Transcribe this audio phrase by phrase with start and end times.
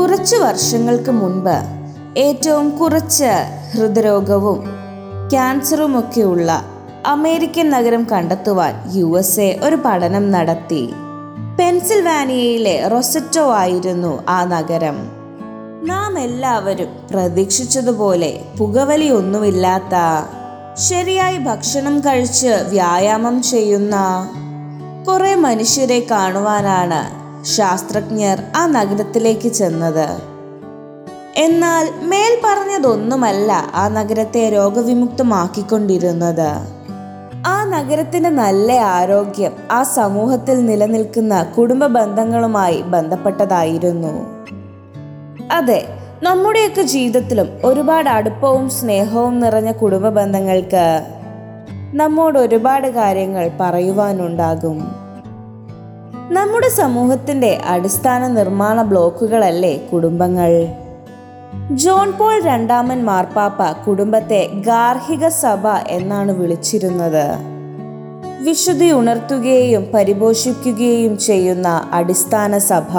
[0.00, 1.56] കുറച്ചു വർഷങ്ങൾക്ക് മുൻപ്
[2.18, 3.30] ഏറ്റവും കുറച്ച്
[3.74, 4.64] ഹൃദ്രോഗവും
[5.30, 6.64] ക്യാൻസറുമൊക്കെയുള്ള
[7.06, 10.92] അമേരിക്കൻ നഗരം കണ്ടെത്തുവാൻ യു എസ് എ ഒരു പഠനം നടത്തി.
[11.58, 15.10] പെൻസിൽവാനിയയിലെ റൊസറ്റോ ആയിരുന്നു ആ നഗരം.
[15.86, 20.26] നാം എല്ലാവരും പ്രതീക്ഷിച്ചതുപോലെ പുകവലിയൊന്നുമില്ലാത്ത
[20.74, 24.28] ശരിയായി ഭക്ഷണം കഴിച്ച് വ്യായാമം ചെയ്യുന്ന
[25.08, 30.08] കുറെ മനുഷ്യരെ കാണുവാനാണ് ശാസ്ത്രജ്ഞർ ആ നഗരത്തിലേക്ക് ചെന്നത്.
[31.36, 36.80] എന്നാൽ മേൽ പറഞ്ഞതൊന്നുമല്ല ആ നഗരത്തെ രോഗവിമുക്തമാക്കിക്കൊണ്ടിരുന്നത്.
[37.46, 44.26] ആ നഗരത്തിന്റെ നല്ല ആരോഗ്യം ആ സമൂഹത്തിൽ നിലനിൽക്കുന്ന കുടുംബ ബന്ധങ്ങളുമായി ബന്ധപ്പെട്ടതായിരുന്നു.
[45.52, 45.88] അതെ
[46.22, 51.00] നമ്മുടെയൊക്കെ ജീവിതത്തിലും ഒരുപാട് അടുപ്പവും സ്നേഹവും നിറഞ്ഞ കുടുംബ ബന്ധങ്ങൾക്ക്
[51.94, 55.09] നമ്മോട് ഒരുപാട് കാര്യങ്ങൾ പറയുവാനുണ്ടാകും.
[56.30, 60.66] നമ്മുടെ സമൂഹത്തിന്റെ അടിസ്ഥാന നിർമ്മാണ ബ്ലോക്കുകളല്ലേ കുടുംബങ്ങൾ?
[61.72, 67.24] ജോൺ പോൾ രണ്ടാമൻ മാർപ്പാപ്പ കുടുംബത്തെ ഗാർഹിക സഭ എന്നാണ് വിളിച്ചിരുന്നത്.
[68.42, 72.98] വിശുദ്ധി ഉണർത്തുകയും പരിപോഷിക്കുകയും ചെയ്യുന്ന അടിസ്ഥാന സഭ.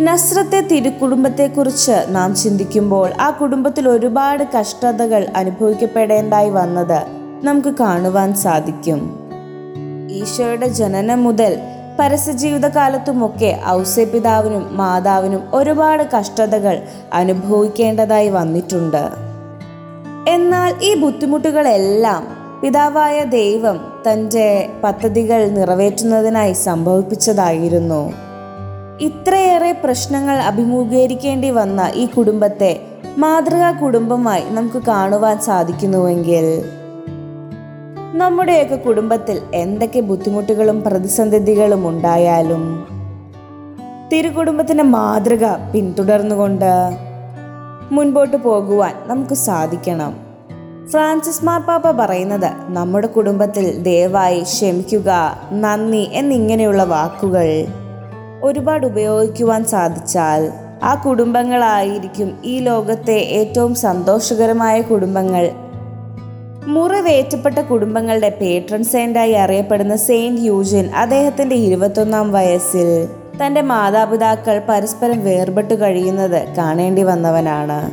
[0.00, 7.02] നസ്രത്തെ തിരുക്കുടുംബത്തെക്കുറിച്ച് നാം ചിന്തിക്കുമ്പോൾ ആ കുടുംബത്തിൽ ഒരുപാട് കഷ്ടതകൾ അനുഭവിക്കപ്പെടേണ്ടായി വന്നത്
[7.42, 9.19] നമുക്ക് കാണുവാൻ സാധിക്കും.
[10.10, 11.58] ഈശോയുടെ ജനനം മുതൽ
[11.98, 19.04] പരസ്യജീവിതകാലത്തുമൊക്കെ ഔസ്യപിതാവിനും മാതാവിനും ഒരുപാട് കഷ്ടതകൾ അനുഭവിക്കേണ്ടതായി വന്നിട്ടുണ്ട്.
[20.28, 22.22] എന്നാൽ ഈ ബുദ്ധിമുട്ടുകളെല്ലാം
[22.62, 28.12] പിതാവായ ദൈവം തന്റെ പദ്ധതികൾ നിറവേറ്റുന്നതിനായി സംഭവിപ്പിച്ചതായിരുന്നു.
[29.00, 32.80] ഇത്രയേറെ പ്രശ്നങ്ങൾ അഭിമുഖീകരിക്കേണ്ടി വന്ന ഈ കുടുംബത്തെ
[33.18, 36.46] മാതൃകാ കുടുംബമായി നമുക്ക് കാണുവാൻ സാധിക്കുന്നുവെങ്കിൽ
[38.14, 42.86] നമ്മുടെയൊക്കെ കുടുംബത്തിൽ എന്തൊക്കെ ബുദ്ധിമുട്ടുകളും പ്രതിസന്ധികളും ഉണ്ടായാലും
[44.12, 46.98] തിരുകുടുംബത്തിന്റെ മാതൃക പിന്തുടർന്നുകൊണ്ട്
[47.92, 50.16] മുൻപോട്ട് പോകുവാൻ നമുക്ക് സാധിക്കണം.
[50.90, 57.66] ഫ്രാൻസിസ് മാർപ്പാപ്പ പറയുന്നത് നമ്മുടെ കുടുംബത്തിൽ ദയവായി ക്ഷമിക്കുക നന്ദി എന്നിങ്ങനെയുള്ള വാക്കുകൾ
[58.42, 65.50] ഒരുപാട് ഉപയോഗിക്കുവാൻ സാധിച്ചാൽ ആ കുടുംബങ്ങളായിരിക്കും ഈ ലോകത്തെ ഏറ്റവും സന്തോഷകരമായ കുടുംബങ്ങൾ
[66.66, 73.08] മുറിവേറ്റപ്പെട്ട കുടുംബങ്ങളുടെ പേട്രൺ സെയിന്റായി അറിയപ്പെടുന്ന സെയിന്റ് യൂജിൻ അദ്ദേഹത്തിന്റെ ഇരുപത്തൊന്നാം വയസ്സിൽ
[73.44, 77.90] തന്റെ മാതാപിതാക്കൾ പരസ്പരം വേർപെട്ടു കഴിയുന്നത് കാണേണ്ടി വന്നവനാണ്.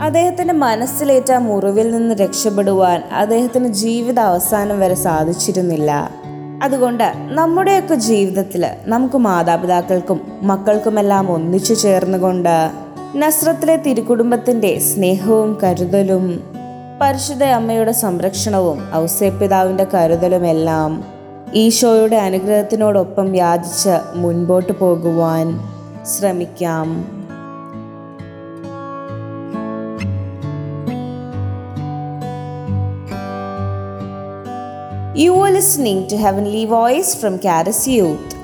[0.00, 6.10] അദ്ദേഹത്തിന്റെ മനസ്സിലേറ്റ മുറിവിൽ നിന്ന് രക്ഷപ്പെടുവാൻ അദ്ദേഹത്തിന് ജീവിത അവസാനം വരെ സാധിച്ചിരുന്നില്ല.
[6.62, 12.70] അതുകൊണ്ട് നമ്മുടെയൊക്കെ ജീവിതത്തിൽ നമുക്ക് മാതാപിതാക്കൾക്കും മക്കൾക്കുമെല്ലാം ഒന്നിച്ചു ചേർന്നുകൊണ്ട്
[13.16, 16.55] നസ്രത്തിലെ തിരുക്കുടുംബത്തിന്റെ സ്നേഹവും കരുതലും
[17.00, 20.92] പരിശുദ്ധ അമ്മയുടെ സംരക്ഷണവും ഔസേപ്പിതാവിന്റെ കരുതലുമെല്ലാം
[21.54, 25.46] ഈശോയുടെ അനുഗ്രഹത്തിനോടൊപ്പം യാചിച്ച് മുൻപോട്ട് പോകുവാൻ
[26.14, 26.88] ശ്രമിക്കാം
[35.16, 38.35] You are listening to Heavenly Voice from Caris Youth.